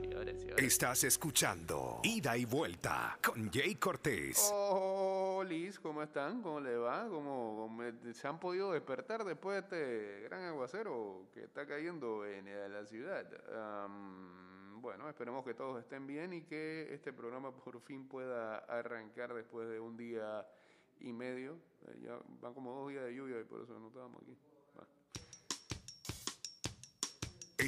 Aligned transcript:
sí, 0.00 0.12
ahora 0.14 0.32
sí. 0.38 0.48
ahora 0.50 0.58
sí. 0.58 0.66
Estás 0.66 1.04
escuchando 1.04 2.00
Ida 2.02 2.36
y 2.36 2.44
Vuelta 2.44 3.18
con 3.24 3.50
Jay 3.50 3.74
Cortés. 3.76 4.50
Oh, 4.52 5.44
Liz, 5.46 5.78
¿cómo 5.78 6.02
están? 6.02 6.42
¿Cómo 6.42 6.60
le 6.60 6.76
va? 6.76 7.08
¿Cómo, 7.08 7.56
cómo 7.56 7.82
se 8.12 8.28
han 8.28 8.38
podido 8.38 8.72
despertar 8.72 9.24
después 9.24 9.54
de 9.54 9.60
este 9.60 10.28
gran 10.28 10.44
aguacero 10.44 11.26
que 11.34 11.44
está 11.44 11.66
cayendo 11.66 12.24
en 12.26 12.48
eh, 12.48 12.68
la 12.68 12.86
ciudad? 12.86 13.26
Am, 13.54 14.80
bueno, 14.80 15.08
esperemos 15.08 15.44
que 15.44 15.54
todos 15.54 15.80
estén 15.80 16.06
bien 16.06 16.32
y 16.32 16.42
que 16.42 16.92
este 16.92 17.12
programa 17.12 17.52
por 17.64 17.80
fin 17.80 18.08
pueda 18.08 18.58
arrancar 18.58 19.34
después 19.34 19.68
de 19.68 19.80
un 19.80 19.96
día 19.96 20.46
y 21.00 21.12
medio. 21.12 21.58
Eh, 21.86 22.00
ya 22.04 22.18
van 22.40 22.54
como 22.54 22.72
dos 22.72 22.90
días 22.90 23.04
de 23.04 23.14
lluvia 23.14 23.40
y 23.40 23.44
por 23.44 23.62
eso 23.62 23.78
no 23.78 23.88
estábamos 23.88 24.22
aquí. 24.22 24.36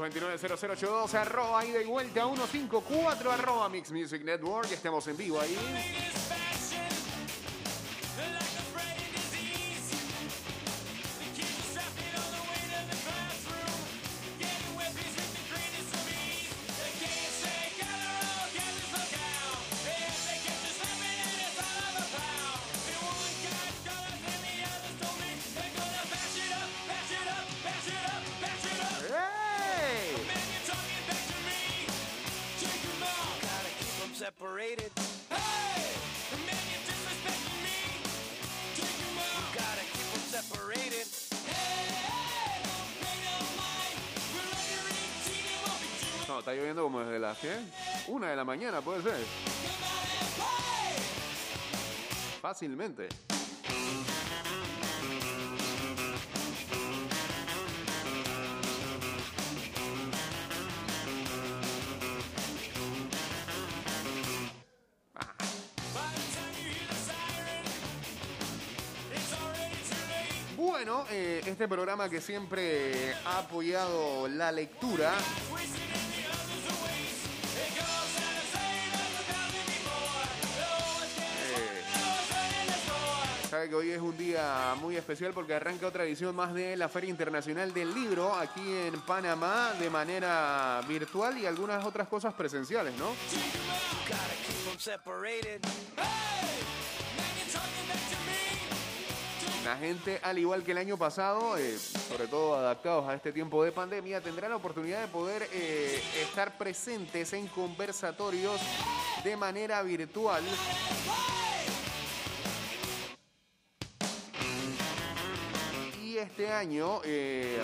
229-0082, 0.00 1.14
arroba 1.14 1.64
ida 1.64 1.82
y 1.82 1.86
vuelta 1.86 2.24
154, 2.24 3.30
arroba 3.30 3.68
Mix 3.68 3.92
Music 3.92 4.24
Network. 4.24 4.70
Estamos 4.72 5.06
en 5.08 5.16
vivo 5.16 5.40
ahí. 5.40 5.56
Them 34.20 34.26
separated. 34.36 34.92
You 38.76 38.84
gotta 39.54 39.84
keep 39.92 40.08
them 40.12 40.24
separated. 40.28 41.06
No, 46.28 46.38
está 46.40 46.52
lloviendo 46.52 46.82
como 46.82 47.00
desde 47.00 47.18
las. 47.18 47.38
Una 48.08 48.28
de 48.28 48.36
la 48.36 48.44
mañana, 48.44 48.82
puede 48.82 49.02
ser. 49.02 49.24
Fácilmente. 52.42 53.08
Bueno, 70.82 71.04
eh, 71.10 71.42
este 71.44 71.68
programa 71.68 72.08
que 72.08 72.22
siempre 72.22 73.12
ha 73.26 73.40
apoyado 73.40 74.26
la 74.28 74.50
lectura 74.50 75.12
Eh, 81.52 81.82
Sabe 83.50 83.68
que 83.68 83.74
hoy 83.74 83.90
es 83.90 84.00
un 84.00 84.16
día 84.16 84.74
muy 84.80 84.96
especial 84.96 85.34
porque 85.34 85.52
arranca 85.52 85.86
otra 85.86 86.04
edición 86.04 86.34
más 86.34 86.54
de 86.54 86.74
la 86.78 86.88
Feria 86.88 87.10
Internacional 87.10 87.74
del 87.74 87.92
Libro 87.92 88.34
aquí 88.34 88.62
en 88.66 89.02
Panamá 89.02 89.74
de 89.78 89.90
manera 89.90 90.80
virtual 90.88 91.36
y 91.36 91.44
algunas 91.44 91.84
otras 91.84 92.08
cosas 92.08 92.32
presenciales, 92.32 92.94
¿no? 92.94 93.10
La 99.70 99.76
gente, 99.76 100.18
al 100.24 100.36
igual 100.36 100.64
que 100.64 100.72
el 100.72 100.78
año 100.78 100.96
pasado, 100.96 101.56
eh, 101.56 101.78
sobre 101.78 102.26
todo 102.26 102.56
adaptados 102.56 103.08
a 103.08 103.14
este 103.14 103.30
tiempo 103.30 103.62
de 103.62 103.70
pandemia, 103.70 104.20
tendrá 104.20 104.48
la 104.48 104.56
oportunidad 104.56 105.00
de 105.00 105.06
poder 105.06 105.48
eh, 105.52 106.02
estar 106.22 106.58
presentes 106.58 107.32
en 107.34 107.46
conversatorios 107.46 108.60
de 109.22 109.36
manera 109.36 109.80
virtual. 109.84 110.42
Y 116.02 116.16
este 116.16 116.50
año 116.50 117.00
eh, 117.04 117.62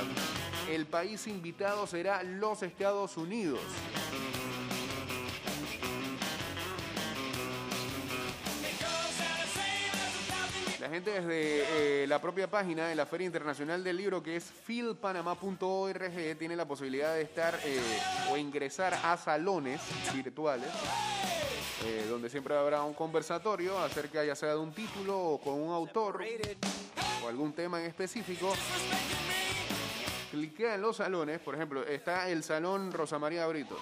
el 0.71 0.87
país 0.87 1.27
invitado 1.27 1.89
será 1.89 2.23
los 2.23 2.63
Estados 2.63 3.17
Unidos. 3.17 3.59
Desde 11.05 12.03
eh, 12.03 12.07
la 12.07 12.21
propia 12.21 12.49
página 12.49 12.89
de 12.89 12.95
la 12.95 13.07
Feria 13.07 13.27
Internacional 13.27 13.83
del 13.83 13.97
Libro, 13.97 14.23
que 14.23 14.37
es 14.37 14.45
filpanamá.org, 14.45 16.39
tiene 16.39 16.57
la 16.57 16.67
posibilidad 16.67 17.15
de 17.15 17.23
estar 17.23 17.59
eh, 17.65 17.81
o 18.31 18.37
ingresar 18.37 18.95
a 18.95 19.17
salones 19.17 19.81
virtuales, 20.15 20.69
eh, 21.85 22.07
donde 22.09 22.31
siempre 22.31 22.57
habrá 22.57 22.83
un 22.83 22.95
conversatorio 22.95 23.79
acerca 23.79 24.25
ya 24.25 24.35
sea 24.35 24.51
de 24.51 24.59
un 24.59 24.73
título 24.73 25.19
o 25.19 25.41
con 25.41 25.55
un 25.55 25.73
autor 25.73 26.25
o 27.25 27.29
algún 27.29 27.53
tema 27.53 27.81
en 27.81 27.87
específico. 27.87 28.53
Cliquea 30.37 30.75
en 30.75 30.83
los 30.83 30.99
salones, 30.99 31.41
por 31.41 31.55
ejemplo, 31.55 31.83
está 31.87 32.29
el 32.29 32.45
Salón 32.45 32.93
Rosa 32.93 33.19
María 33.19 33.47
Brito, 33.47 33.79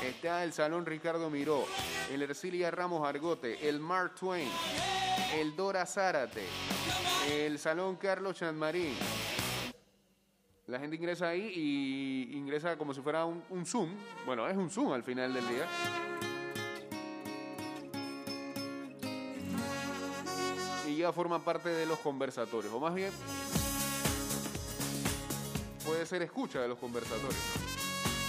está 0.00 0.44
el 0.44 0.52
Salón 0.52 0.86
Ricardo 0.86 1.28
Miró, 1.28 1.64
el 2.12 2.22
Ercilia 2.22 2.70
Ramos 2.70 3.04
Argote, 3.04 3.68
el 3.68 3.80
Mark 3.80 4.14
Twain, 4.14 4.48
el 5.34 5.56
Dora 5.56 5.84
Zárate, 5.86 6.44
el 7.32 7.58
Salón 7.58 7.96
Carlos 7.96 8.36
Chanmarín. 8.36 8.94
La 10.68 10.78
gente 10.78 10.94
ingresa 10.94 11.30
ahí 11.30 11.50
y 11.52 12.36
ingresa 12.36 12.78
como 12.78 12.94
si 12.94 13.00
fuera 13.00 13.24
un, 13.24 13.42
un 13.50 13.66
Zoom. 13.66 13.90
Bueno, 14.24 14.46
es 14.46 14.56
un 14.56 14.70
Zoom 14.70 14.92
al 14.92 15.02
final 15.02 15.34
del 15.34 15.48
día. 15.48 15.66
Y 20.86 20.98
ya 20.98 21.12
forma 21.12 21.44
parte 21.44 21.70
de 21.70 21.86
los 21.86 21.98
conversatorios, 21.98 22.72
o 22.72 22.78
más 22.78 22.94
bien 22.94 23.10
ser 26.08 26.22
escucha 26.22 26.60
de 26.60 26.68
los 26.68 26.78
conversatorios. 26.78 27.36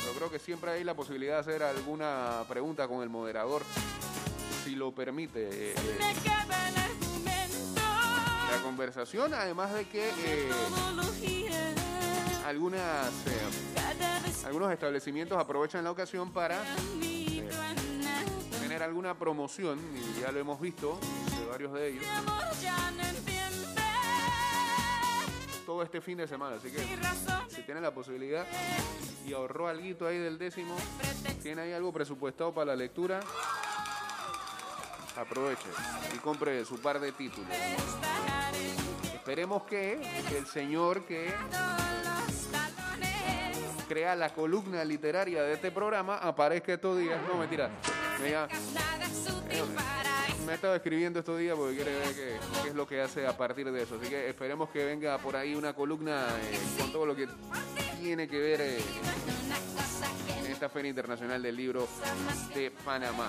Yo 0.06 0.14
creo 0.14 0.30
que 0.30 0.38
siempre 0.38 0.72
hay 0.72 0.84
la 0.84 0.94
posibilidad 0.94 1.36
de 1.36 1.40
hacer 1.40 1.64
alguna 1.64 2.44
pregunta 2.48 2.88
con 2.88 3.02
el 3.02 3.10
moderador, 3.10 3.64
si 4.64 4.76
lo 4.76 4.92
permite 4.92 5.72
eh, 5.72 5.76
eh, 5.76 6.00
la 8.52 8.62
conversación, 8.64 9.34
además 9.34 9.74
de 9.74 9.88
que 9.88 10.10
eh, 10.10 10.50
algunas, 12.46 13.08
eh, 13.28 14.46
algunos 14.46 14.72
establecimientos 14.74 15.38
aprovechan 15.38 15.84
la 15.84 15.92
ocasión 15.92 16.32
para 16.32 16.62
tener 18.60 18.84
alguna 18.84 19.18
promoción, 19.18 19.80
y 19.96 20.22
ya 20.22 20.32
lo 20.32 20.40
hemos 20.40 20.60
visto 20.60 21.00
de 21.40 21.46
varios 21.46 21.74
de 21.74 21.90
ellos, 21.90 22.06
todo 25.70 25.84
este 25.84 26.02
fin 26.02 26.18
de 26.18 26.28
semana. 26.28 26.56
Así 26.56 26.72
que 26.72 26.80
si 27.48 27.62
tiene 27.62 27.80
la 27.80 27.94
posibilidad 27.94 28.44
y 29.24 29.34
ahorró 29.34 29.68
algo 29.68 30.08
ahí 30.08 30.18
del 30.18 30.40
décimo, 30.40 30.76
tiene 31.44 31.62
ahí 31.62 31.74
algo 31.74 31.94
presupuestado 31.94 32.52
para 32.52 32.66
la 32.72 32.76
lectura, 32.76 33.20
aproveche 35.16 35.68
y 36.16 36.18
compre 36.18 36.66
su 36.66 36.80
par 36.82 37.00
de 37.00 37.12
títulos. 37.12 37.48
Esperemos 39.14 39.62
que 39.66 40.02
el 40.36 40.48
señor 40.48 41.06
que 41.06 41.32
crea 43.88 44.16
la 44.16 44.34
columna 44.34 44.84
literaria 44.84 45.44
de 45.44 45.54
este 45.54 45.70
programa 45.70 46.18
aparezca 46.18 46.74
estos 46.74 46.98
días. 46.98 47.20
No, 47.32 47.38
mentira. 47.38 47.70
Me, 48.20 48.32
ya- 48.32 48.48
me 50.50 50.54
ha 50.54 50.56
estado 50.56 50.74
escribiendo 50.74 51.20
estos 51.20 51.38
días 51.38 51.56
porque 51.56 51.76
quiere 51.76 51.92
ver 51.92 52.16
qué, 52.16 52.70
es 52.70 52.74
lo 52.74 52.88
que 52.88 53.00
hace 53.00 53.28
a 53.28 53.38
partir 53.38 53.72
de 53.72 53.84
eso. 53.84 54.00
Así 54.02 54.10
que 54.10 54.30
esperemos 54.30 54.72
que 54.72 54.84
venga 54.84 55.16
por 55.20 55.36
ahí 55.36 55.54
una 55.54 55.74
columna 55.74 56.26
eh, 56.42 56.58
con 56.80 56.92
todo 56.92 57.06
lo 57.06 57.16
que 57.16 57.28
tiene 58.02 58.28
que 58.28 58.40
ver 58.40 58.60
eh, 58.62 58.80
esta 60.50 60.68
Feria 60.68 60.90
Internacional 60.90 61.40
del 61.44 61.56
Libro 61.56 61.88
de 62.56 62.72
Panamá. 62.84 63.28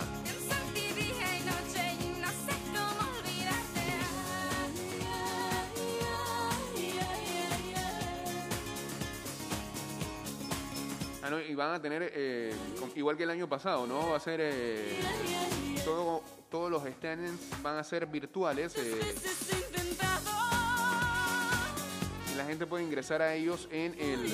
En. 11.20 11.23
Ah, 11.23 11.28
no, 11.28 11.38
y 11.38 11.55
van 11.55 11.75
a 11.75 11.82
tener, 11.82 12.12
eh, 12.14 12.55
igual 12.94 13.19
que 13.19 13.25
el 13.25 13.31
año 13.31 13.46
pasado, 13.46 13.87
¿no? 13.87 14.08
Va 14.08 14.16
a 14.16 14.20
ser, 14.20 14.40
todo- 15.84 16.23
todos 16.50 16.70
los 16.70 16.82
stands 16.82 17.41
van 17.62 17.76
a 17.76 17.85
ser 17.85 18.06
virtuales. 18.06 18.75
eh, 18.76 19.14
la 22.37 22.44
gente 22.44 22.67
puede 22.67 22.85
ingresar 22.85 23.23
a 23.23 23.35
ellos 23.35 23.69
en 23.70 23.94
el 23.99 24.32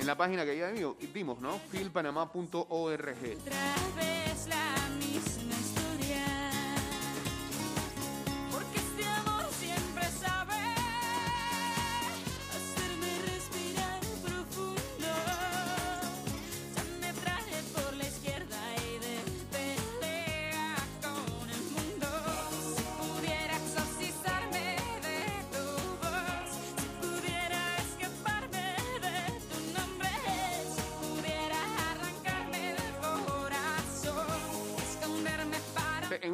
en 0.00 0.06
la 0.06 0.16
página 0.16 0.44
que 0.44 0.58
ya 0.58 0.70
dimos, 1.14 1.40
¿no? 1.40 1.58
filpanamá.org. 1.70 3.16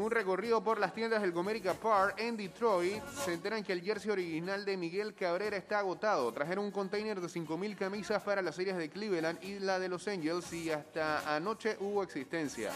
un 0.00 0.10
recorrido 0.10 0.62
por 0.62 0.78
las 0.78 0.94
tiendas 0.94 1.22
del 1.22 1.32
Comerica 1.32 1.74
Park 1.74 2.14
en 2.18 2.36
Detroit, 2.36 3.02
se 3.24 3.34
enteran 3.34 3.62
que 3.62 3.72
el 3.72 3.82
jersey 3.82 4.10
original 4.10 4.64
de 4.64 4.76
Miguel 4.76 5.14
Cabrera 5.14 5.56
está 5.56 5.78
agotado. 5.80 6.32
Trajeron 6.32 6.64
un 6.64 6.70
container 6.70 7.20
de 7.20 7.28
5.000 7.28 7.76
camisas 7.76 8.22
para 8.22 8.42
las 8.42 8.54
series 8.54 8.76
de 8.76 8.88
Cleveland 8.88 9.42
y 9.42 9.58
la 9.58 9.78
de 9.78 9.88
Los 9.88 10.06
Angels 10.08 10.52
y 10.52 10.70
hasta 10.70 11.34
anoche 11.34 11.76
hubo 11.80 12.02
existencia. 12.02 12.70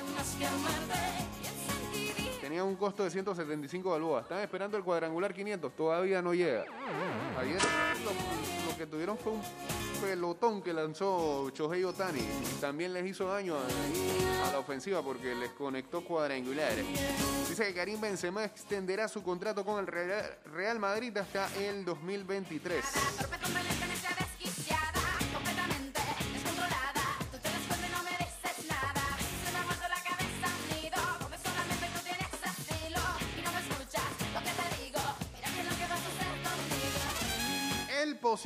Tenía 2.41 2.63
un 2.63 2.77
costo 2.77 3.05
de 3.05 3.11
175 3.11 3.91
balboas. 3.91 4.25
Están 4.25 4.41
esperando 4.41 4.77
el 4.77 4.85
cuadrangular 4.85 5.33
500. 5.33 5.75
Todavía 5.75 6.21
no 6.21 6.35
llega. 6.35 6.65
Que 8.77 8.87
tuvieron 8.87 9.17
fue 9.19 9.33
un 9.33 9.43
pelotón 10.01 10.63
que 10.63 10.73
lanzó 10.73 11.51
Shohei 11.51 11.85
Otani. 11.85 12.23
También 12.61 12.93
les 12.93 13.07
hizo 13.07 13.29
daño 13.29 13.57
a, 13.57 14.53
la 14.53 14.59
ofensiva 14.59 15.03
porque 15.03 15.35
les 15.35 15.51
conectó 15.53 16.05
cuadrangulares. 16.05 16.85
Dice 17.49 17.67
que 17.67 17.75
Karim 17.75 18.01
Benzema 18.01 18.45
extenderá 18.45 19.09
su 19.09 19.23
contrato 19.23 19.65
con 19.65 19.79
el 19.79 19.87
Real 19.87 20.79
Madrid 20.79 21.17
hasta 21.17 21.49
el 21.57 21.85
2023. 21.85 22.85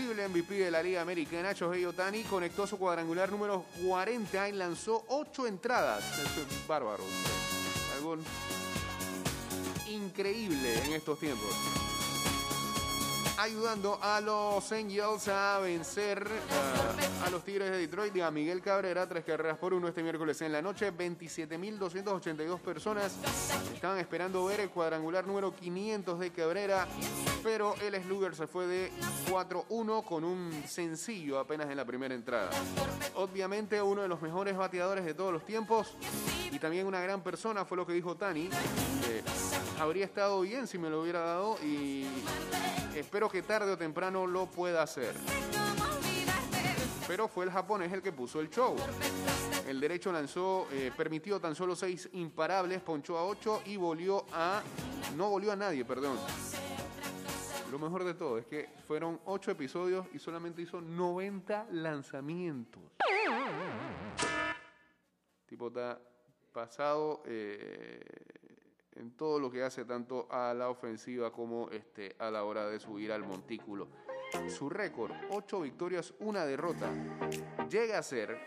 Posible 0.08 0.26
MVP 0.26 0.54
de 0.54 0.70
la 0.70 0.82
Liga 0.82 1.02
Americana, 1.02 1.52
Shohei 1.52 1.84
Otani, 1.84 2.22
conectó 2.22 2.66
su 2.66 2.78
cuadrangular 2.78 3.30
número 3.30 3.66
40 3.86 4.48
y 4.48 4.52
lanzó 4.52 5.04
8 5.08 5.46
entradas. 5.46 6.02
Eso 6.18 6.40
es 6.40 6.66
bárbaro. 6.66 7.04
Algo 7.94 8.16
increíble 9.86 10.82
en 10.82 10.94
estos 10.94 11.20
tiempos. 11.20 11.50
Ayudando 13.48 13.98
a 14.02 14.20
los 14.20 14.70
Angels 14.72 15.26
a 15.28 15.58
vencer 15.60 16.22
uh, 16.22 17.24
a 17.24 17.30
los 17.30 17.42
Tigres 17.42 17.70
de 17.70 17.78
Detroit 17.78 18.14
y 18.14 18.20
a 18.20 18.30
Miguel 18.30 18.60
Cabrera, 18.60 19.08
tres 19.08 19.24
carreras 19.24 19.56
por 19.56 19.72
uno 19.72 19.88
este 19.88 20.02
miércoles 20.02 20.42
en 20.42 20.52
la 20.52 20.60
noche. 20.60 20.92
27.282 20.92 22.60
personas 22.60 23.16
estaban 23.72 23.98
esperando 24.00 24.44
ver 24.44 24.60
el 24.60 24.68
cuadrangular 24.68 25.26
número 25.26 25.56
500 25.56 26.18
de 26.18 26.30
Cabrera, 26.30 26.86
pero 27.42 27.74
el 27.76 27.94
Slugger 28.02 28.36
se 28.36 28.46
fue 28.46 28.66
de 28.66 28.92
4-1 29.30 30.04
con 30.04 30.24
un 30.24 30.52
sencillo 30.66 31.38
apenas 31.38 31.70
en 31.70 31.78
la 31.78 31.86
primera 31.86 32.14
entrada. 32.14 32.50
Obviamente 33.14 33.80
uno 33.80 34.02
de 34.02 34.08
los 34.08 34.20
mejores 34.20 34.58
bateadores 34.58 35.06
de 35.06 35.14
todos 35.14 35.32
los 35.32 35.46
tiempos 35.46 35.96
y 36.52 36.58
también 36.58 36.86
una 36.86 37.00
gran 37.00 37.22
persona, 37.22 37.64
fue 37.64 37.78
lo 37.78 37.86
que 37.86 37.94
dijo 37.94 38.14
Tani. 38.14 38.50
Eh, 39.08 39.22
habría 39.80 40.04
estado 40.04 40.42
bien 40.42 40.66
si 40.66 40.76
me 40.76 40.90
lo 40.90 41.00
hubiera 41.00 41.20
dado 41.20 41.56
y 41.64 42.04
espero 43.00 43.28
que 43.28 43.42
tarde 43.42 43.72
o 43.72 43.78
temprano 43.78 44.26
lo 44.26 44.46
pueda 44.46 44.82
hacer. 44.82 45.14
Pero 47.06 47.28
fue 47.28 47.44
el 47.44 47.50
japonés 47.50 47.92
el 47.92 48.02
que 48.02 48.12
puso 48.12 48.40
el 48.40 48.50
show. 48.50 48.76
El 49.66 49.80
derecho 49.80 50.12
lanzó, 50.12 50.66
eh, 50.72 50.92
permitió 50.96 51.40
tan 51.40 51.54
solo 51.54 51.76
seis 51.76 52.08
imparables, 52.12 52.80
ponchó 52.80 53.18
a 53.18 53.24
ocho 53.24 53.62
y 53.66 53.76
volvió 53.76 54.24
a. 54.32 54.62
No 55.16 55.30
volvió 55.30 55.52
a 55.52 55.56
nadie, 55.56 55.84
perdón. 55.84 56.18
Lo 57.70 57.78
mejor 57.78 58.04
de 58.04 58.14
todo 58.14 58.38
es 58.38 58.46
que 58.46 58.68
fueron 58.86 59.20
ocho 59.26 59.50
episodios 59.50 60.06
y 60.14 60.18
solamente 60.18 60.62
hizo 60.62 60.80
90 60.80 61.66
lanzamientos. 61.70 62.82
Tipo 65.46 65.68
está 65.68 66.00
pasado 66.52 67.22
eh, 67.26 68.00
en 68.98 69.12
todo 69.12 69.38
lo 69.38 69.50
que 69.50 69.62
hace 69.62 69.84
tanto 69.84 70.26
a 70.30 70.52
la 70.54 70.68
ofensiva 70.68 71.32
como 71.32 71.70
este, 71.70 72.14
a 72.18 72.30
la 72.30 72.44
hora 72.44 72.66
de 72.68 72.80
subir 72.80 73.12
al 73.12 73.24
montículo. 73.24 73.88
Su 74.48 74.68
récord, 74.68 75.12
ocho 75.30 75.60
victorias, 75.60 76.12
una 76.20 76.44
derrota. 76.44 76.90
Llega 77.70 77.98
a 77.98 78.02
ser 78.02 78.38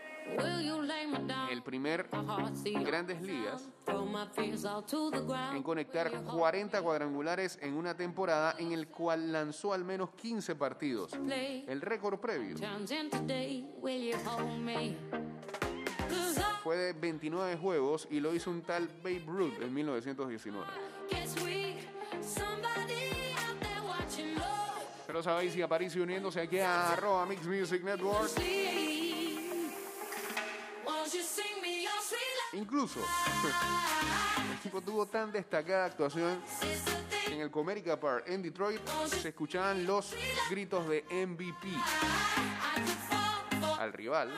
el 1.50 1.62
primer 1.62 2.08
grandes 2.84 3.20
ligas 3.22 3.68
en 5.54 5.62
conectar 5.62 6.10
Will 6.10 6.20
you 6.20 6.28
hold 6.28 6.38
40 6.38 6.82
cuadrangulares 6.82 7.58
en 7.60 7.74
una 7.74 7.96
temporada 7.96 8.54
en 8.58 8.72
el 8.72 8.88
cual 8.88 9.32
lanzó 9.32 9.72
al 9.72 9.84
menos 9.84 10.10
15 10.10 10.54
partidos. 10.54 11.12
El 11.14 11.80
récord 11.80 12.20
previo 12.20 12.56
Fue 16.62 16.76
de 16.76 16.92
29 16.92 17.56
juegos 17.56 18.06
y 18.10 18.20
lo 18.20 18.34
hizo 18.34 18.50
un 18.50 18.62
tal 18.62 18.88
Babe 19.02 19.24
Ruth 19.26 19.60
en 19.60 19.74
1919. 19.74 20.66
guess 21.10 21.34
we 21.44 21.76
somebody 22.20 23.10
out 23.36 23.60
there 23.60 23.82
watching 23.86 24.34
love. 24.34 24.46
Pero 25.06 25.22
sabéis, 25.22 25.56
y 25.56 25.62
Aparicio 25.62 26.02
uniéndose 26.02 26.40
aquí 26.40 26.58
a 26.58 26.92
arroba 26.92 27.26
Mix 27.26 27.44
Music 27.46 27.82
Network, 27.82 28.30
incluso 32.52 33.00
el 34.52 34.58
tipo 34.60 34.80
tuvo 34.80 35.06
tan 35.06 35.32
destacada 35.32 35.86
actuación 35.86 36.38
en 37.26 37.40
el 37.40 37.50
Comerica 37.50 37.98
Park 37.98 38.24
en 38.26 38.42
Detroit 38.42 38.80
se 39.06 39.30
escuchaban 39.30 39.86
los 39.86 40.14
gritos 40.50 40.86
de 40.88 41.04
MVP 41.10 41.68
al 43.78 43.92
rival 43.92 44.30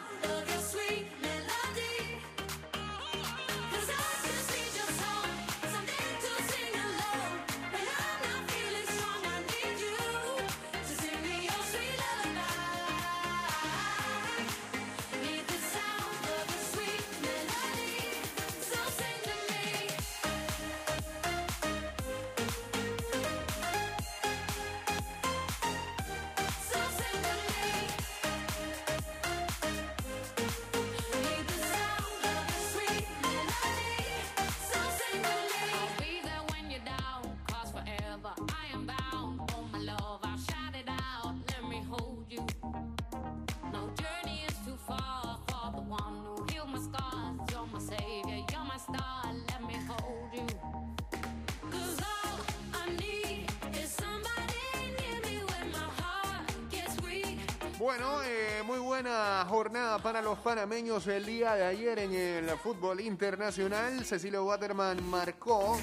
Bueno, 57.97 58.25
eh, 58.25 58.61
muy 58.65 58.81
buen 58.81 59.05
buena 59.05 59.45
jornada 59.49 59.99
para 60.01 60.21
los 60.21 60.37
panameños 60.39 61.07
el 61.07 61.27
día 61.27 61.55
de 61.55 61.65
ayer 61.65 61.97
en 62.01 62.13
el 62.13 62.51
fútbol 62.59 63.01
internacional. 63.01 64.05
Cecilio 64.05 64.45
Waterman 64.45 65.01
marcó 65.09 65.79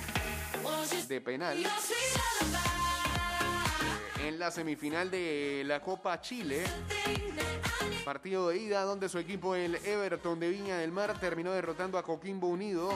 de 1.07 1.21
penal 1.21 1.57
en 4.25 4.39
la 4.39 4.51
semifinal 4.51 5.09
de 5.09 5.63
la 5.65 5.81
Copa 5.81 6.19
Chile. 6.19 6.65
Partido 8.03 8.49
de 8.49 8.57
ida 8.57 8.83
donde 8.83 9.07
su 9.07 9.17
equipo, 9.17 9.55
el 9.55 9.75
Everton 9.75 10.37
de 10.37 10.49
Viña 10.49 10.79
del 10.79 10.91
Mar, 10.91 11.17
terminó 11.17 11.53
derrotando 11.53 11.97
a 11.97 12.03
Coquimbo 12.03 12.47
Unido. 12.47 12.91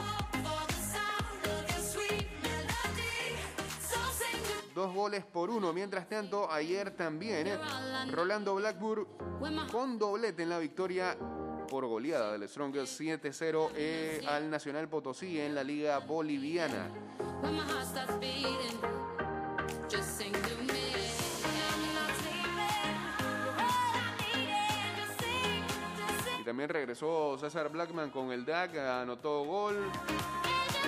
Dos 4.85 4.93
goles 4.93 5.25
por 5.25 5.49
uno. 5.49 5.73
Mientras 5.73 6.07
tanto, 6.07 6.51
ayer 6.51 6.91
también 6.91 7.47
eh, 7.47 7.57
Rolando 8.11 8.53
Blackburn 8.53 9.07
con 9.71 9.97
doblete 9.97 10.43
en 10.43 10.49
la 10.49 10.59
victoria 10.59 11.17
por 11.67 11.87
goleada 11.87 12.33
del 12.33 12.47
Strongest 12.47 13.01
7-0 13.01 13.71
eh, 13.75 14.23
al 14.27 14.47
Nacional 14.47 14.87
Potosí 14.87 15.39
en 15.39 15.55
la 15.55 15.63
Liga 15.63 15.97
Boliviana. 15.97 16.91
Y 26.39 26.43
también 26.43 26.69
regresó 26.69 27.39
César 27.39 27.69
Blackman 27.69 28.11
con 28.11 28.31
el 28.31 28.45
DAC, 28.45 28.77
anotó 28.77 29.45
gol 29.45 29.89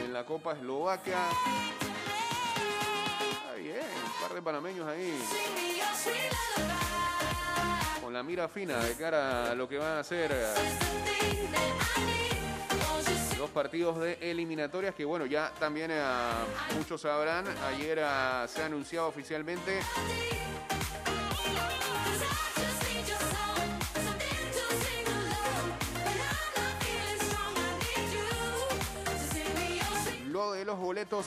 en 0.05 0.13
la 0.13 0.23
Copa 0.23 0.53
Eslovaquia. 0.53 1.29
Par 4.27 4.35
de 4.35 4.41
panameños 4.41 4.85
ahí. 4.85 5.23
Con 8.01 8.11
la 8.11 8.23
mira 8.23 8.49
fina 8.49 8.77
de 8.77 8.93
cara 8.95 9.51
a 9.51 9.55
lo 9.55 9.69
que 9.69 9.77
van 9.77 9.99
a 9.99 10.03
ser 10.03 10.31
eh, 10.33 10.53
los 13.37 13.49
partidos 13.51 14.01
de 14.01 14.17
eliminatorias 14.19 14.93
que 14.95 15.05
bueno, 15.05 15.25
ya 15.25 15.53
también 15.57 15.91
eh, 15.91 16.01
muchos 16.75 16.99
sabrán, 16.99 17.45
ayer 17.69 17.99
eh, 17.99 18.45
se 18.49 18.63
ha 18.63 18.65
anunciado 18.65 19.07
oficialmente 19.07 19.79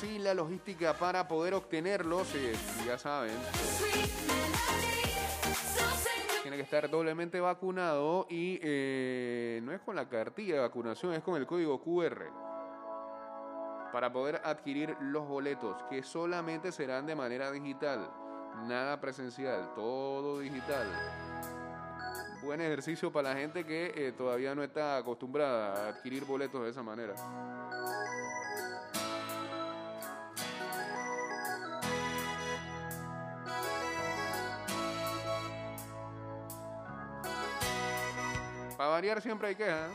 y 0.02 0.18
la 0.18 0.34
logística 0.34 0.94
para 0.94 1.28
poder 1.28 1.54
obtenerlos, 1.54 2.34
eh, 2.34 2.52
ya 2.84 2.98
saben, 2.98 3.30
tiene 6.42 6.56
que 6.56 6.64
estar 6.64 6.90
doblemente 6.90 7.38
vacunado 7.38 8.26
y 8.28 8.58
eh, 8.64 9.60
no 9.62 9.72
es 9.72 9.80
con 9.82 9.94
la 9.94 10.08
cartilla 10.08 10.54
de 10.54 10.60
vacunación, 10.62 11.12
es 11.12 11.22
con 11.22 11.36
el 11.36 11.46
código 11.46 11.80
QR 11.80 12.32
para 13.92 14.12
poder 14.12 14.40
adquirir 14.42 14.96
los 15.00 15.28
boletos 15.28 15.80
que 15.88 16.02
solamente 16.02 16.72
serán 16.72 17.06
de 17.06 17.14
manera 17.14 17.52
digital, 17.52 18.10
nada 18.66 19.00
presencial, 19.00 19.72
todo 19.76 20.40
digital. 20.40 20.88
Buen 22.42 22.60
ejercicio 22.60 23.12
para 23.12 23.34
la 23.34 23.40
gente 23.40 23.64
que 23.64 23.92
eh, 23.94 24.12
todavía 24.18 24.52
no 24.56 24.64
está 24.64 24.96
acostumbrada 24.96 25.74
a 25.74 25.88
adquirir 25.90 26.24
boletos 26.24 26.64
de 26.64 26.70
esa 26.70 26.82
manera. 26.82 27.14
Siempre 39.20 39.48
hay 39.48 39.54
queja. 39.56 39.88
¿no? 39.88 39.94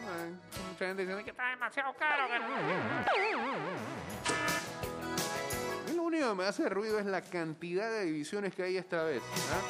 Mucha 0.72 0.86
gente 0.86 1.04
diciendo 1.04 1.24
que 1.24 1.32
está 1.32 1.50
demasiado 1.50 1.94
caro. 1.94 2.28
que 2.28 2.40
no". 2.40 2.46
A 2.46 2.60
mí 5.88 5.96
Lo 5.96 6.04
único 6.04 6.30
que 6.30 6.36
me 6.36 6.46
hace 6.46 6.68
ruido 6.70 7.00
es 7.00 7.06
la 7.06 7.22
cantidad 7.22 7.90
de 7.90 8.06
divisiones 8.06 8.54
que 8.54 8.64
hay 8.64 8.78
esta 8.78 9.04
vez. 9.04 9.22
¿ah? 9.54 9.62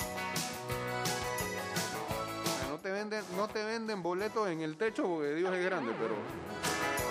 No 2.69 2.77
te 2.79 2.91
venden, 2.91 3.23
no 3.35 3.47
te 3.47 3.63
venden 3.63 4.01
boletos 4.03 4.47
en 4.49 4.61
el 4.61 4.77
techo 4.77 5.03
porque 5.03 5.33
Dios 5.33 5.53
es 5.53 5.65
grande, 5.65 5.93
pero 5.99 6.15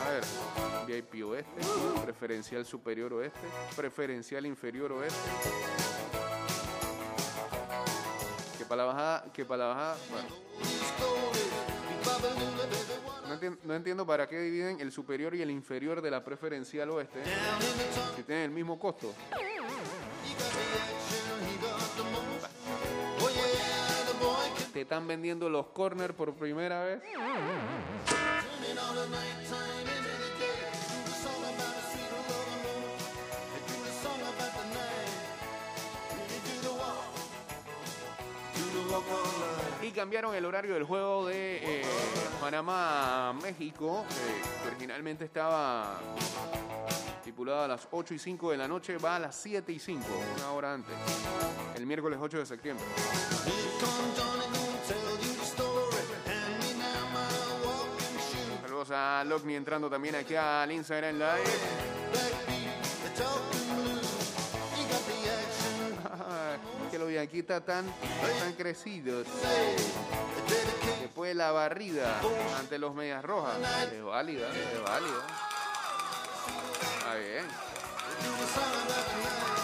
a 0.04 0.11
ver, 0.11 0.25
VIP 0.87 1.25
oeste, 1.26 1.61
preferencial 2.04 2.64
superior 2.64 3.12
oeste, 3.14 3.40
preferencial 3.75 4.47
inferior 4.47 4.93
oeste. 4.93 5.19
Que 8.59 8.64
para 8.64 8.85
la 8.85 8.93
bajada, 8.93 9.25
que 9.33 9.45
para 9.45 9.64
la 9.64 9.75
bajada, 9.75 9.97
bueno. 10.11 11.74
No, 13.28 13.34
entien- 13.40 13.58
no 13.64 13.75
entiendo 13.75 14.06
para 14.06 14.28
qué 14.28 14.38
dividen 14.38 14.80
el 14.80 14.92
superior 14.92 15.34
y 15.34 15.42
el 15.42 15.50
inferior 15.50 16.00
de 16.02 16.11
la 16.11 16.23
preferencial 16.25 16.90
oeste 16.90 17.20
si 18.16 18.23
tienen 18.23 18.44
el 18.44 18.50
mismo 18.50 18.78
costo. 18.78 19.12
Te 24.73 24.80
están 24.82 25.06
vendiendo 25.06 25.49
los 25.49 25.66
corners 25.66 26.14
por 26.14 26.34
primera 26.34 26.84
vez. 26.84 27.02
Cambiaron 39.94 40.34
el 40.34 40.44
horario 40.44 40.74
del 40.74 40.84
juego 40.84 41.26
de 41.26 41.80
eh, 41.80 41.82
Panamá-México, 42.40 44.04
eh, 44.10 44.42
que 44.62 44.68
originalmente 44.68 45.24
estaba 45.24 46.00
estipulado 47.18 47.62
a 47.62 47.68
las 47.68 47.88
8 47.90 48.14
y 48.14 48.18
5 48.18 48.50
de 48.50 48.56
la 48.56 48.68
noche, 48.68 48.98
va 48.98 49.16
a 49.16 49.18
las 49.20 49.36
7 49.36 49.72
y 49.72 49.78
5, 49.78 50.04
una 50.36 50.52
hora 50.52 50.74
antes, 50.74 50.94
el 51.76 51.86
miércoles 51.86 52.18
8 52.20 52.38
de 52.38 52.46
septiembre. 52.46 52.84
Saludos 58.62 58.90
a 58.90 59.24
Lockney 59.24 59.54
entrando 59.54 59.88
también 59.88 60.16
aquí 60.16 60.34
al 60.34 60.72
Instagram 60.72 61.14
Live. 61.14 61.84
Que 67.14 67.21
los 67.21 67.26
Yanquitas 67.26 67.61
están, 67.61 67.85
están 68.33 68.52
crecidos. 68.54 69.26
Después 71.00 71.28
de 71.28 71.35
la 71.35 71.52
barrida 71.52 72.21
ante 72.59 72.78
los 72.78 72.94
Medias 72.94 73.25
Rojas. 73.25 73.56
Es 73.92 74.02
válida, 74.02 74.49
es 74.50 74.83
válida. 74.83 75.26
Está. 78.44 79.63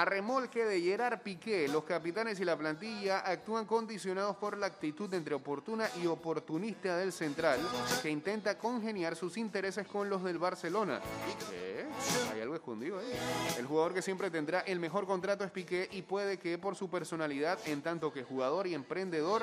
A 0.00 0.06
remolque 0.06 0.64
de 0.64 0.80
Gerard 0.80 1.20
Piqué, 1.20 1.68
los 1.68 1.84
capitanes 1.84 2.40
y 2.40 2.44
la 2.46 2.56
plantilla 2.56 3.18
actúan 3.18 3.66
condicionados 3.66 4.34
por 4.36 4.56
la 4.56 4.64
actitud 4.64 5.12
entre 5.12 5.34
oportuna 5.34 5.90
y 6.02 6.06
oportunista 6.06 6.96
del 6.96 7.12
central, 7.12 7.60
que 8.00 8.08
intenta 8.08 8.56
congeniar 8.56 9.14
sus 9.14 9.36
intereses 9.36 9.86
con 9.86 10.08
los 10.08 10.24
del 10.24 10.38
Barcelona. 10.38 11.02
¿Qué? 11.50 11.86
Hay 12.32 12.40
algo 12.40 12.54
escondido 12.54 12.98
ahí. 12.98 13.12
El 13.58 13.66
jugador 13.66 13.92
que 13.92 14.00
siempre 14.00 14.30
tendrá 14.30 14.60
el 14.60 14.80
mejor 14.80 15.06
contrato 15.06 15.44
es 15.44 15.50
Piqué 15.50 15.86
y 15.92 16.00
puede 16.00 16.38
que 16.38 16.56
por 16.56 16.76
su 16.76 16.88
personalidad, 16.88 17.58
en 17.66 17.82
tanto 17.82 18.10
que 18.10 18.24
jugador 18.24 18.66
y 18.66 18.74
emprendedor, 18.74 19.42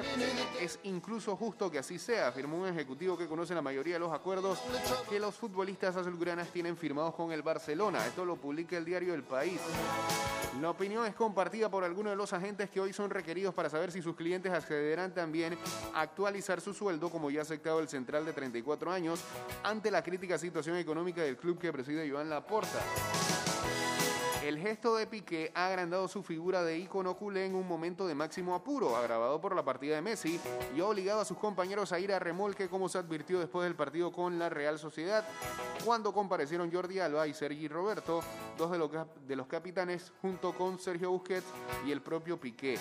es 0.59 0.79
incluso 0.81 1.35
justo 1.35 1.69
que 1.69 1.77
así 1.77 1.99
sea, 1.99 2.29
afirmó 2.29 2.57
un 2.57 2.67
ejecutivo 2.67 3.15
que 3.15 3.27
conoce 3.27 3.53
la 3.53 3.61
mayoría 3.61 3.93
de 3.93 3.99
los 3.99 4.11
acuerdos 4.11 4.57
que 5.07 5.19
los 5.19 5.35
futbolistas 5.35 5.95
azulgranas 5.95 6.47
tienen 6.47 6.75
firmados 6.75 7.13
con 7.13 7.31
el 7.31 7.43
Barcelona. 7.43 8.07
Esto 8.07 8.25
lo 8.25 8.37
publica 8.37 8.75
el 8.75 8.85
diario 8.85 9.13
El 9.13 9.21
País. 9.21 9.59
La 10.61 10.71
opinión 10.71 11.05
es 11.05 11.13
compartida 11.13 11.69
por 11.69 11.83
algunos 11.83 12.11
de 12.11 12.17
los 12.17 12.33
agentes 12.33 12.69
que 12.69 12.79
hoy 12.79 12.91
son 12.91 13.09
requeridos 13.09 13.53
para 13.53 13.69
saber 13.69 13.91
si 13.91 14.01
sus 14.01 14.15
clientes 14.15 14.51
accederán 14.51 15.13
también 15.13 15.57
a 15.93 16.01
actualizar 16.01 16.61
su 16.61 16.73
sueldo, 16.73 17.09
como 17.09 17.29
ya 17.29 17.41
ha 17.41 17.43
aceptado 17.43 17.79
el 17.79 17.87
central 17.87 18.25
de 18.25 18.33
34 18.33 18.91
años, 18.91 19.23
ante 19.63 19.91
la 19.91 20.03
crítica 20.03 20.37
situación 20.37 20.77
económica 20.77 21.21
del 21.21 21.37
club 21.37 21.59
que 21.59 21.71
preside 21.71 22.09
Joan 22.09 22.29
Laporta. 22.29 22.79
El 24.47 24.59
gesto 24.59 24.95
de 24.95 25.07
Piqué 25.07 25.51
ha 25.55 25.67
agrandado 25.67 26.07
su 26.07 26.23
figura 26.23 26.63
de 26.63 26.77
ícono 26.77 27.17
culé 27.17 27.45
en 27.45 27.53
un 27.53 27.67
momento 27.67 28.07
de 28.07 28.15
máximo 28.15 28.55
apuro, 28.55 28.95
agravado 28.95 29.41
por 29.41 29.53
la 29.53 29.65
partida 29.65 29.95
de 29.95 30.01
Messi 30.01 30.39
y 30.73 30.79
ha 30.79 30.85
obligado 30.85 31.19
a 31.19 31.25
sus 31.25 31.37
compañeros 31.37 31.91
a 31.91 31.99
ir 31.99 32.13
a 32.13 32.19
remolque, 32.19 32.69
como 32.69 32.87
se 32.87 32.97
advirtió 32.97 33.39
después 33.39 33.65
del 33.65 33.75
partido 33.75 34.09
con 34.09 34.39
la 34.39 34.47
Real 34.47 34.79
Sociedad, 34.79 35.27
cuando 35.83 36.13
comparecieron 36.13 36.71
Jordi 36.71 36.97
Alba 36.99 37.27
y 37.27 37.33
Sergi 37.33 37.67
Roberto, 37.67 38.21
dos 38.57 38.71
de 38.71 38.77
los, 38.77 38.89
de 39.27 39.35
los 39.35 39.47
capitanes, 39.47 40.13
junto 40.21 40.53
con 40.53 40.79
Sergio 40.79 41.11
Busquets 41.11 41.47
y 41.85 41.91
el 41.91 42.01
propio 42.01 42.39
Piqué. 42.39 42.77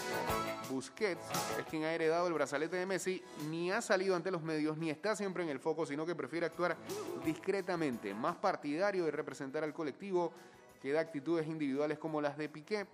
Busquets 0.71 1.27
es 1.59 1.67
quien 1.69 1.83
ha 1.83 1.93
heredado 1.93 2.29
el 2.29 2.35
brazalete 2.35 2.77
de 2.77 2.87
Messi, 2.87 3.21
ni 3.51 3.73
ha 3.73 3.83
salido 3.83 4.15
ante 4.15 4.31
los 4.31 4.43
medios, 4.43 4.77
ni 4.79 4.89
está 4.89 5.17
siempre 5.17 5.43
en 5.43 5.49
el 5.49 5.59
foco, 5.59 5.85
sino 5.85 6.07
que 6.07 6.15
prefiere 6.15 6.47
actuar 6.47 6.77
discretamente, 7.25 8.15
más 8.15 8.37
partidario 8.37 9.05
de 9.05 9.11
representar 9.11 9.65
al 9.65 9.75
colectivo 9.75 10.33
que 10.79 10.93
da 10.93 11.01
actitudes 11.01 11.47
individuales 11.47 11.99
como 11.99 12.21
las 12.21 12.37
de 12.37 12.49
Piqué. 12.49 12.87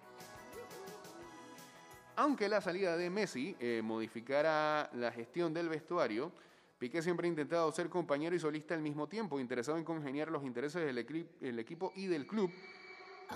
Aunque 2.16 2.48
la 2.48 2.60
salida 2.60 2.96
de 2.96 3.08
Messi 3.10 3.56
eh, 3.58 3.80
modificara 3.82 4.90
la 4.92 5.10
gestión 5.12 5.54
del 5.54 5.68
vestuario, 5.68 6.30
Piqué 6.78 7.00
siempre 7.00 7.26
ha 7.26 7.30
intentado 7.30 7.70
ser 7.72 7.88
compañero 7.88 8.34
y 8.34 8.40
solista 8.40 8.74
al 8.74 8.82
mismo 8.82 9.08
tiempo, 9.08 9.38
interesado 9.40 9.78
en 9.78 9.84
congeniar 9.84 10.30
los 10.30 10.44
intereses 10.44 10.84
del 10.84 10.98
equi- 11.06 11.26
el 11.40 11.58
equipo 11.58 11.92
y 11.94 12.06
del 12.06 12.26
club 12.26 12.50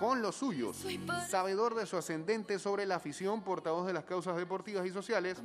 con 0.00 0.22
los 0.22 0.36
suyos. 0.36 0.84
Sabedor 1.28 1.74
de 1.74 1.86
su 1.86 1.96
ascendente 1.96 2.58
sobre 2.58 2.86
la 2.86 2.96
afición, 2.96 3.42
portavoz 3.42 3.86
de 3.86 3.92
las 3.92 4.04
causas 4.04 4.36
deportivas 4.36 4.86
y 4.86 4.90
sociales, 4.90 5.38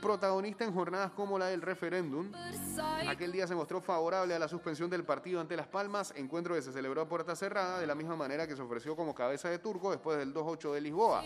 protagonista 0.00 0.64
en 0.64 0.74
jornadas 0.74 1.12
como 1.12 1.38
la 1.38 1.46
del 1.46 1.62
referéndum, 1.62 2.30
Aquel 3.08 3.32
día 3.32 3.46
se 3.46 3.54
mostró 3.54 3.80
favorable 3.80 4.34
a 4.34 4.38
la 4.38 4.48
suspensión 4.48 4.88
del 4.88 5.04
partido 5.04 5.40
ante 5.40 5.56
Las 5.56 5.66
Palmas, 5.66 6.12
encuentro 6.16 6.54
que 6.54 6.62
se 6.62 6.72
celebró 6.72 7.02
a 7.02 7.08
puerta 7.08 7.34
cerrada, 7.34 7.78
de 7.78 7.86
la 7.86 7.94
misma 7.94 8.16
manera 8.16 8.46
que 8.46 8.56
se 8.56 8.62
ofreció 8.62 8.94
como 8.96 9.14
cabeza 9.14 9.48
de 9.48 9.58
turco 9.58 9.90
después 9.90 10.18
del 10.18 10.32
2-8 10.32 10.72
de 10.72 10.80
Lisboa. 10.80 11.22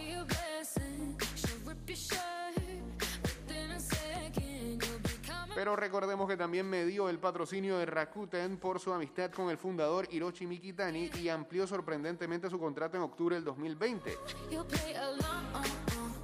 Pero 5.64 5.76
recordemos 5.76 6.28
que 6.28 6.36
también 6.36 6.68
me 6.68 6.84
dio 6.84 7.08
el 7.08 7.18
patrocinio 7.18 7.78
de 7.78 7.86
Rakuten 7.86 8.58
por 8.58 8.78
su 8.78 8.92
amistad 8.92 9.30
con 9.30 9.48
el 9.48 9.56
fundador 9.56 10.06
Hiroshi 10.10 10.46
Mikitani 10.46 11.10
y 11.18 11.30
amplió 11.30 11.66
sorprendentemente 11.66 12.50
su 12.50 12.58
contrato 12.58 12.98
en 12.98 13.02
octubre 13.02 13.36
del 13.36 13.44
2020. 13.44 14.10
You'll 14.50 14.66
play 14.66 14.92
along, 14.92 15.64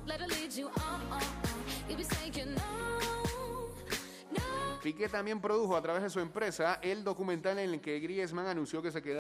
let 0.05 0.21
her 0.21 0.29
lead 0.29 0.51
you 0.51 0.67
on, 0.67 1.01
on, 1.11 1.13
on. 1.13 1.21
You'll 1.89 1.97
be 1.97 2.05
saying 2.05 2.55
no, 2.55 2.61
no. 4.31 4.81
Piqué 4.83 5.09
también 5.09 5.41
produjo 5.41 5.75
a 5.75 5.81
través 5.81 6.03
de 6.03 6.11
su 6.11 6.21
empresa 6.21 6.79
el 6.83 7.03
documental 7.03 7.61
en 7.61 7.71
el 7.71 7.81
que 7.81 7.99
Griezmann 7.99 8.47
anunció 8.47 8.83
que 8.83 8.91
se 8.91 9.01
quedaba 9.01 9.19